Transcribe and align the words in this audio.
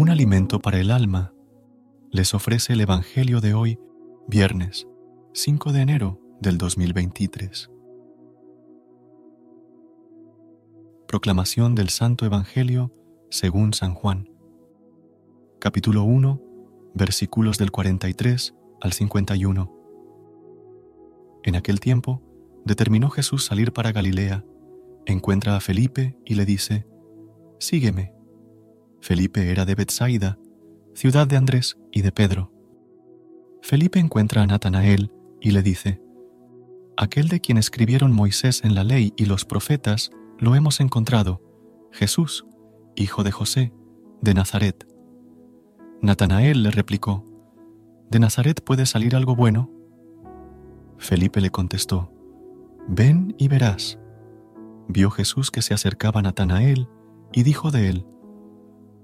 Un 0.00 0.08
alimento 0.08 0.60
para 0.60 0.80
el 0.80 0.90
alma, 0.90 1.34
les 2.10 2.32
ofrece 2.32 2.72
el 2.72 2.80
Evangelio 2.80 3.42
de 3.42 3.52
hoy, 3.52 3.78
viernes 4.26 4.88
5 5.34 5.74
de 5.74 5.82
enero 5.82 6.18
del 6.40 6.56
2023. 6.56 7.70
Proclamación 11.06 11.74
del 11.74 11.90
Santo 11.90 12.24
Evangelio 12.24 12.94
según 13.28 13.74
San 13.74 13.92
Juan. 13.92 14.30
Capítulo 15.58 16.04
1, 16.04 16.40
versículos 16.94 17.58
del 17.58 17.70
43 17.70 18.54
al 18.80 18.94
51. 18.94 19.70
En 21.42 21.56
aquel 21.56 21.78
tiempo, 21.78 22.22
determinó 22.64 23.10
Jesús 23.10 23.44
salir 23.44 23.74
para 23.74 23.92
Galilea, 23.92 24.46
encuentra 25.04 25.56
a 25.56 25.60
Felipe 25.60 26.16
y 26.24 26.36
le 26.36 26.46
dice, 26.46 26.86
Sígueme. 27.58 28.19
Felipe 29.00 29.50
era 29.50 29.64
de 29.64 29.74
Bethsaida, 29.74 30.38
ciudad 30.94 31.26
de 31.26 31.36
Andrés 31.36 31.78
y 31.90 32.02
de 32.02 32.12
Pedro. 32.12 32.52
Felipe 33.62 33.98
encuentra 33.98 34.42
a 34.42 34.46
Natanael 34.46 35.12
y 35.40 35.52
le 35.52 35.62
dice, 35.62 36.00
Aquel 36.96 37.28
de 37.28 37.40
quien 37.40 37.56
escribieron 37.56 38.12
Moisés 38.12 38.62
en 38.64 38.74
la 38.74 38.84
ley 38.84 39.14
y 39.16 39.24
los 39.24 39.44
profetas, 39.44 40.10
lo 40.38 40.54
hemos 40.54 40.80
encontrado, 40.80 41.40
Jesús, 41.92 42.46
hijo 42.94 43.24
de 43.24 43.32
José, 43.32 43.72
de 44.20 44.34
Nazaret. 44.34 44.86
Natanael 46.02 46.62
le 46.62 46.70
replicó, 46.70 47.24
¿De 48.10 48.18
Nazaret 48.18 48.62
puede 48.62 48.86
salir 48.86 49.16
algo 49.16 49.34
bueno? 49.34 49.70
Felipe 50.98 51.40
le 51.40 51.50
contestó, 51.50 52.12
Ven 52.88 53.34
y 53.38 53.48
verás. 53.48 53.98
Vio 54.88 55.10
Jesús 55.10 55.50
que 55.50 55.62
se 55.62 55.72
acercaba 55.74 56.20
a 56.20 56.22
Natanael 56.22 56.88
y 57.32 57.44
dijo 57.44 57.70
de 57.70 57.88
él, 57.88 58.06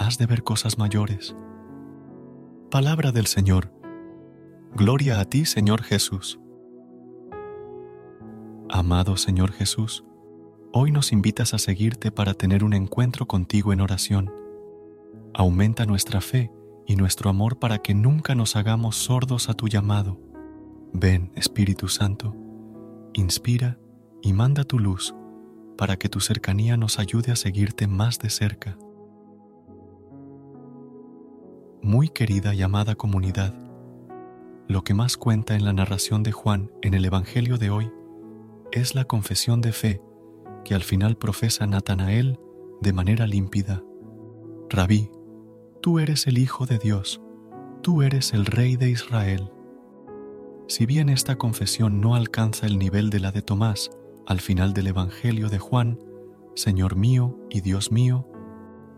Has 0.00 0.16
de 0.16 0.24
ver 0.24 0.42
cosas 0.42 0.78
mayores. 0.78 1.36
Palabra 2.70 3.12
del 3.12 3.26
Señor. 3.26 3.70
Gloria 4.74 5.20
a 5.20 5.26
ti, 5.26 5.44
Señor 5.44 5.82
Jesús. 5.82 6.40
Amado 8.70 9.18
Señor 9.18 9.52
Jesús, 9.52 10.04
hoy 10.72 10.90
nos 10.90 11.12
invitas 11.12 11.52
a 11.52 11.58
seguirte 11.58 12.10
para 12.10 12.32
tener 12.32 12.64
un 12.64 12.72
encuentro 12.72 13.26
contigo 13.26 13.74
en 13.74 13.82
oración. 13.82 14.32
Aumenta 15.34 15.84
nuestra 15.84 16.22
fe 16.22 16.50
y 16.86 16.96
nuestro 16.96 17.28
amor 17.28 17.58
para 17.58 17.78
que 17.78 17.92
nunca 17.92 18.34
nos 18.34 18.56
hagamos 18.56 18.96
sordos 18.96 19.50
a 19.50 19.54
tu 19.54 19.68
llamado. 19.68 20.18
Ven, 20.94 21.30
Espíritu 21.34 21.88
Santo, 21.88 22.34
inspira 23.12 23.78
y 24.22 24.32
manda 24.32 24.64
tu 24.64 24.78
luz 24.78 25.14
para 25.76 25.98
que 25.98 26.08
tu 26.08 26.20
cercanía 26.20 26.78
nos 26.78 26.98
ayude 26.98 27.32
a 27.32 27.36
seguirte 27.36 27.86
más 27.86 28.18
de 28.18 28.30
cerca 28.30 28.78
muy 31.82 32.08
querida 32.08 32.54
y 32.54 32.62
amada 32.62 32.94
comunidad, 32.94 33.54
lo 34.68 34.84
que 34.84 34.94
más 34.94 35.16
cuenta 35.16 35.54
en 35.56 35.64
la 35.64 35.72
narración 35.72 36.22
de 36.22 36.32
Juan 36.32 36.70
en 36.82 36.94
el 36.94 37.04
Evangelio 37.04 37.58
de 37.58 37.70
hoy 37.70 37.90
es 38.70 38.94
la 38.94 39.04
confesión 39.04 39.60
de 39.60 39.72
fe 39.72 40.00
que 40.64 40.74
al 40.74 40.82
final 40.82 41.16
profesa 41.16 41.66
Natanael 41.66 42.38
de 42.80 42.92
manera 42.92 43.26
límpida. 43.26 43.82
Rabí, 44.68 45.10
tú 45.80 45.98
eres 45.98 46.26
el 46.26 46.38
Hijo 46.38 46.66
de 46.66 46.78
Dios, 46.78 47.20
tú 47.82 48.02
eres 48.02 48.32
el 48.32 48.46
Rey 48.46 48.76
de 48.76 48.90
Israel. 48.90 49.50
Si 50.68 50.86
bien 50.86 51.08
esta 51.08 51.36
confesión 51.36 52.00
no 52.00 52.14
alcanza 52.14 52.66
el 52.66 52.78
nivel 52.78 53.10
de 53.10 53.20
la 53.20 53.32
de 53.32 53.42
Tomás 53.42 53.90
al 54.26 54.40
final 54.40 54.72
del 54.72 54.86
Evangelio 54.86 55.48
de 55.48 55.58
Juan, 55.58 55.98
Señor 56.54 56.94
mío 56.94 57.36
y 57.50 57.60
Dios 57.62 57.90
mío, 57.90 58.28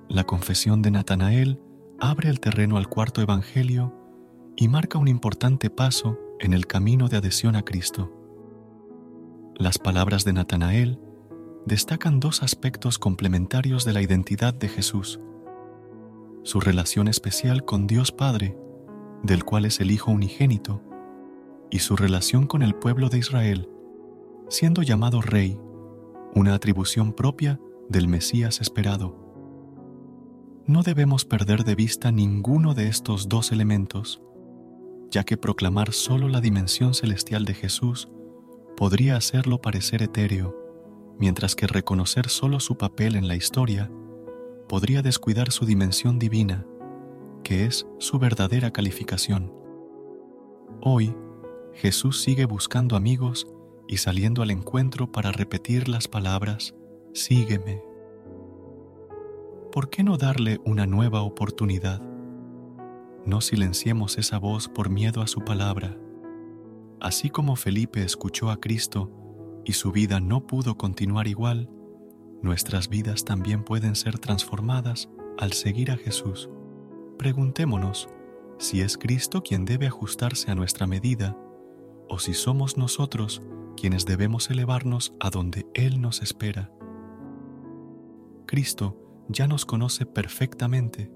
la 0.09 0.25
confesión 0.25 0.83
de 0.83 0.91
Natanael 0.91 1.61
abre 2.03 2.29
el 2.29 2.41
terreno 2.41 2.79
al 2.79 2.89
cuarto 2.89 3.23
Evangelio 3.23 3.95
y 4.57 4.67
marca 4.67 4.99
un 4.99 5.07
importante 5.07 5.71
paso 5.71 6.19
en 6.41 6.53
el 6.53 6.67
camino 6.67 7.09
de 7.09 7.19
adhesión 7.19 7.55
a 7.55 7.63
Cristo. 7.63 8.13
Las 9.55 9.79
palabras 9.79 10.25
de 10.25 10.33
Natanael 10.33 10.99
destacan 11.65 12.19
dos 12.19 12.43
aspectos 12.43 12.99
complementarios 12.99 13.85
de 13.85 13.93
la 13.93 14.03
identidad 14.03 14.53
de 14.53 14.69
Jesús. 14.69 15.21
Su 16.43 16.59
relación 16.59 17.07
especial 17.07 17.65
con 17.65 17.87
Dios 17.87 18.11
Padre, 18.11 18.59
del 19.23 19.45
cual 19.45 19.65
es 19.65 19.79
el 19.79 19.93
Hijo 19.93 20.11
unigénito, 20.11 20.83
y 21.71 21.79
su 21.79 21.95
relación 21.95 22.49
con 22.49 22.63
el 22.63 22.75
pueblo 22.75 23.11
de 23.11 23.19
Israel, 23.19 23.69
siendo 24.49 24.83
llamado 24.83 25.23
Rey, 25.23 25.57
una 26.35 26.55
atribución 26.55 27.13
propia 27.13 27.61
del 27.89 28.09
Mesías 28.09 28.61
esperado 28.61 29.22
no 30.67 30.83
debemos 30.83 31.25
perder 31.25 31.65
de 31.65 31.75
vista 31.75 32.13
ninguno 32.13 32.75
de 32.75 32.89
estos 32.89 33.29
dos 33.29 33.53
elementos, 33.53 34.23
ya 35.11 35.25
que 35.25 35.37
proclamar 35.37 35.93
solo 35.93 36.29
la 36.29 36.41
dimensión 36.41 36.95
celestial 36.95 37.45
de 37.45 37.55
Jesús 37.55 38.09
podría 38.77 39.17
hacerlo 39.17 39.61
parecer 39.61 40.03
etéreo, 40.03 40.57
mientras 41.19 41.55
que 41.55 41.67
reconocer 41.67 42.29
solo 42.29 42.61
su 42.61 42.77
papel 42.79 43.17
en 43.17 43.29
la 43.29 43.37
historia 43.37 43.91
podría 44.69 45.03
descuidar 45.03 45.51
su 45.51 45.67
dimensión 45.67 46.19
divina, 46.19 46.65
que 47.43 47.67
es 47.67 47.87
su 47.99 48.19
verdadera 48.19 48.73
calificación. 48.73 49.53
Hoy, 50.81 51.15
Jesús 51.75 52.23
sigue 52.23 52.45
buscando 52.45 52.97
amigos 52.97 53.47
y 53.89 53.99
saliendo 53.99 54.43
al 54.43 54.51
encuentro 54.51 55.11
para 55.11 55.33
repetir 55.33 55.89
las 55.89 56.09
palabras, 56.09 56.75
sígueme. 57.13 57.92
¿Por 59.73 59.89
qué 59.89 60.05
no 60.05 60.19
darle 60.19 60.61
una 60.67 60.85
nueva 60.85 61.23
oportunidad? 61.23 62.03
No 63.25 63.41
silenciemos 63.41 64.19
esa 64.19 64.37
voz 64.37 64.69
por 64.69 64.91
miedo 64.91 65.23
a 65.23 65.27
su 65.27 65.41
palabra. 65.47 65.97
Así 67.01 67.31
como 67.31 67.57
Felipe 67.57 68.03
escuchó 68.03 68.51
a 68.51 68.61
Cristo 68.61 69.11
y 69.65 69.73
su 69.73 69.91
vida 69.91 70.21
no 70.21 70.47
pudo 70.47 70.77
continuar 70.77 71.27
igual, 71.27 71.71
nuestras 72.43 72.91
vidas 72.91 73.25
también 73.25 73.65
pueden 73.65 73.97
ser 73.97 74.19
transformadas 74.19 75.09
al 75.39 75.55
seguir 75.55 75.91
a 75.91 75.97
Jesús. 75.97 76.51
Preguntémonos 77.17 78.11
si 78.59 78.83
es 78.83 78.99
Cristo 78.99 79.43
quien 79.43 79.65
debe 79.65 79.87
ajustarse 79.87 80.51
a 80.51 80.55
nuestra 80.55 80.87
medida 80.87 81.35
o 82.11 82.19
si 82.19 82.35
somos 82.35 82.77
nosotros 82.77 83.41
quienes 83.79 84.05
debemos 84.05 84.51
elevarnos 84.51 85.15
a 85.19 85.31
donde 85.31 85.67
Él 85.73 86.03
nos 86.03 86.21
espera. 86.21 86.71
Cristo 88.45 88.99
ya 89.29 89.47
nos 89.47 89.65
conoce 89.65 90.07
perfectamente, 90.07 91.11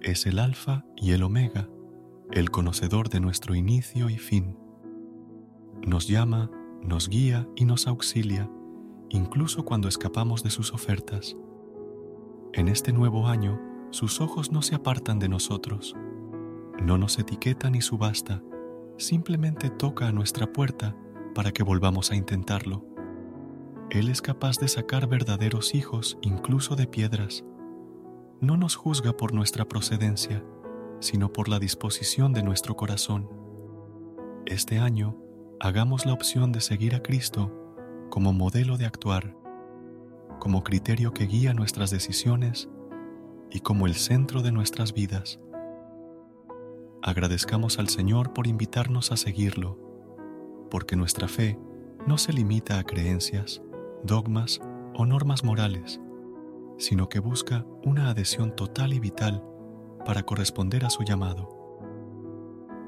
es 0.00 0.26
el 0.26 0.38
Alfa 0.38 0.84
y 0.96 1.12
el 1.12 1.22
Omega, 1.22 1.68
el 2.30 2.50
conocedor 2.50 3.08
de 3.08 3.20
nuestro 3.20 3.54
inicio 3.54 4.08
y 4.08 4.18
fin. 4.18 4.56
Nos 5.86 6.08
llama, 6.08 6.50
nos 6.82 7.08
guía 7.08 7.48
y 7.56 7.64
nos 7.64 7.86
auxilia, 7.86 8.50
incluso 9.08 9.64
cuando 9.64 9.88
escapamos 9.88 10.42
de 10.42 10.50
sus 10.50 10.72
ofertas. 10.72 11.36
En 12.52 12.68
este 12.68 12.92
nuevo 12.92 13.26
año, 13.26 13.60
sus 13.90 14.20
ojos 14.20 14.52
no 14.52 14.62
se 14.62 14.74
apartan 14.74 15.18
de 15.18 15.28
nosotros. 15.28 15.94
No 16.82 16.98
nos 16.98 17.18
etiqueta 17.18 17.70
ni 17.70 17.80
subasta, 17.80 18.42
simplemente 18.96 19.70
toca 19.70 20.08
a 20.08 20.12
nuestra 20.12 20.52
puerta 20.52 20.96
para 21.34 21.52
que 21.52 21.62
volvamos 21.62 22.10
a 22.10 22.16
intentarlo. 22.16 22.89
Él 23.90 24.08
es 24.08 24.22
capaz 24.22 24.60
de 24.60 24.68
sacar 24.68 25.08
verdaderos 25.08 25.74
hijos 25.74 26.16
incluso 26.22 26.76
de 26.76 26.86
piedras. 26.86 27.44
No 28.40 28.56
nos 28.56 28.76
juzga 28.76 29.16
por 29.16 29.34
nuestra 29.34 29.64
procedencia, 29.64 30.44
sino 31.00 31.32
por 31.32 31.48
la 31.48 31.58
disposición 31.58 32.32
de 32.32 32.44
nuestro 32.44 32.76
corazón. 32.76 33.28
Este 34.46 34.78
año, 34.78 35.16
hagamos 35.58 36.06
la 36.06 36.12
opción 36.12 36.52
de 36.52 36.60
seguir 36.60 36.94
a 36.94 37.02
Cristo 37.02 37.52
como 38.10 38.32
modelo 38.32 38.76
de 38.76 38.86
actuar, 38.86 39.36
como 40.38 40.62
criterio 40.62 41.12
que 41.12 41.26
guía 41.26 41.52
nuestras 41.52 41.90
decisiones 41.90 42.68
y 43.50 43.58
como 43.58 43.88
el 43.88 43.96
centro 43.96 44.42
de 44.42 44.52
nuestras 44.52 44.94
vidas. 44.94 45.40
Agradezcamos 47.02 47.80
al 47.80 47.88
Señor 47.88 48.34
por 48.34 48.46
invitarnos 48.46 49.10
a 49.10 49.16
seguirlo, 49.16 49.78
porque 50.70 50.94
nuestra 50.94 51.26
fe 51.26 51.58
no 52.06 52.18
se 52.18 52.32
limita 52.32 52.78
a 52.78 52.84
creencias, 52.84 53.60
dogmas 54.02 54.60
o 54.94 55.06
normas 55.06 55.44
morales, 55.44 56.00
sino 56.78 57.08
que 57.08 57.20
busca 57.20 57.66
una 57.84 58.08
adhesión 58.08 58.54
total 58.56 58.92
y 58.92 59.00
vital 59.00 59.44
para 60.04 60.22
corresponder 60.22 60.84
a 60.84 60.90
su 60.90 61.02
llamado. 61.02 61.60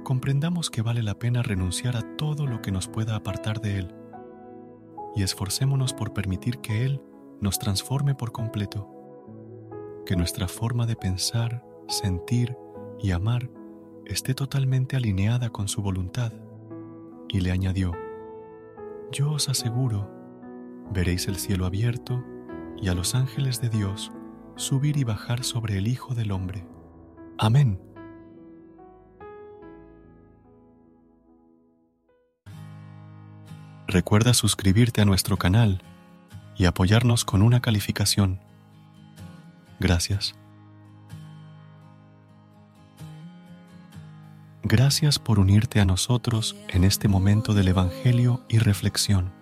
Comprendamos 0.05 0.71
que 0.71 0.83
vale 0.83 1.03
la 1.03 1.19
pena 1.19 1.43
renunciar 1.43 1.97
a 1.97 2.17
todo 2.17 2.47
lo 2.47 2.61
que 2.63 2.73
nos 2.73 2.89
pueda 2.89 3.15
apartar 3.15 3.61
de 3.61 3.79
Él 3.79 3.95
y 5.15 5.23
esforcémonos 5.23 5.93
por 5.93 6.13
permitir 6.13 6.59
que 6.59 6.85
Él 6.85 7.01
nos 7.41 7.59
transforme 7.59 8.15
por 8.15 8.33
completo, 8.33 8.89
que 10.07 10.17
nuestra 10.17 10.49
forma 10.49 10.87
de 10.87 10.97
pensar, 10.97 11.65
sentir 11.89 12.57
y 12.99 13.11
amar 13.11 13.51
esté 14.07 14.35
totalmente 14.35 14.97
alineada 14.97 15.51
con 15.51 15.69
su 15.69 15.83
voluntad. 15.83 16.33
Y 17.29 17.41
le 17.41 17.51
añadió, 17.51 17.93
Yo 19.11 19.33
os 19.33 19.49
aseguro, 19.49 20.22
veréis 20.93 21.29
el 21.29 21.37
cielo 21.37 21.67
abierto 21.67 22.25
y 22.81 22.89
a 22.89 22.95
los 22.95 23.15
ángeles 23.15 23.61
de 23.61 23.69
Dios 23.69 24.13
subir 24.57 24.97
y 24.97 25.05
bajar 25.05 25.45
sobre 25.45 25.79
el 25.79 25.89
Hijo 25.89 26.15
del 26.15 26.33
Hombre. 26.33 26.67
Amén. 27.39 27.81
Recuerda 33.87 34.33
suscribirte 34.33 35.01
a 35.03 35.05
nuestro 35.05 35.37
canal 35.37 35.83
y 36.57 36.65
apoyarnos 36.67 37.25
con 37.25 37.43
una 37.43 37.61
calificación. 37.61 38.41
Gracias. 39.81 40.35
Gracias 44.63 45.19
por 45.19 45.39
unirte 45.39 45.81
a 45.81 45.85
nosotros 45.85 46.57
en 46.69 46.85
este 46.85 47.09
momento 47.09 47.53
del 47.53 47.69
Evangelio 47.69 48.43
y 48.49 48.59
reflexión. 48.59 49.42